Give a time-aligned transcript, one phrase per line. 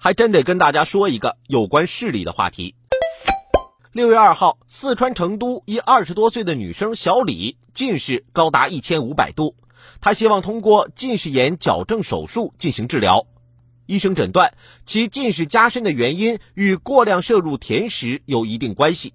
[0.00, 2.76] 还真得跟大家说一个有关视力的话题。
[3.90, 9.56] 六月二号，四川成都一二十多岁的女生小李近视高达一千五百度，
[10.00, 13.26] 她希望通过近视眼矫正手术进行治疗。
[13.86, 19.14] 医生诊断其近视加深的原因与过量摄入甜食有一定关系。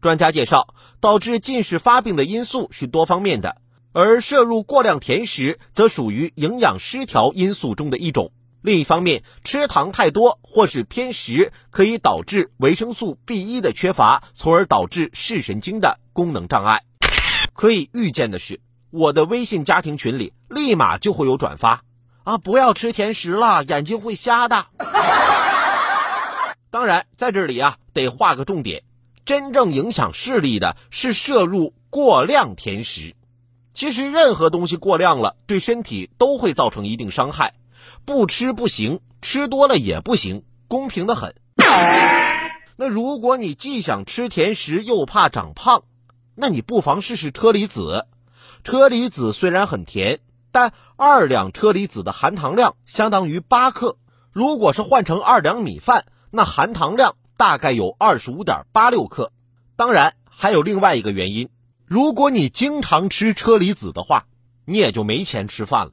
[0.00, 3.56] 专家介绍，导致近视发病的因素是多方面的，
[3.92, 8.30] 而摄入过量甜食则属于营养失调因素中的一种。
[8.66, 16.82] 另一方面，吃糖太多或是偏食，可以导致维生素 B 一的缺乏，从而导致视神经的功能障碍。
[17.54, 18.58] 可以预见的是，
[18.90, 21.84] 我的微信家庭群里立马就会有转发
[22.24, 22.38] 啊！
[22.38, 24.66] 不要吃甜食了，眼睛会瞎的。
[26.72, 28.82] 当然，在这里啊，得画个重点，
[29.24, 33.14] 真正影响视力的是摄入过量甜食。
[33.72, 37.54] 其实，任何东西过量了，对身体都会造成一定伤害。
[38.04, 41.34] 不吃不行，吃多了也不行，公平的很。
[42.76, 45.84] 那如果你既想吃甜食又怕长胖，
[46.34, 48.06] 那你不妨试试车厘子。
[48.64, 50.20] 车厘子虽然很甜，
[50.52, 53.96] 但二两车厘子的含糖量相当于八克。
[54.32, 59.32] 如果是换成二两米饭，那含糖量大概有二十五点八六克。
[59.76, 61.48] 当然，还有另外一个原因，
[61.86, 64.26] 如果你经常吃车厘子的话，
[64.66, 65.92] 你也就没钱吃饭了。